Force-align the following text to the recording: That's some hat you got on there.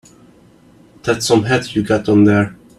That's 1.03 1.27
some 1.27 1.43
hat 1.43 1.75
you 1.75 1.83
got 1.83 2.09
on 2.09 2.23
there. 2.23 2.55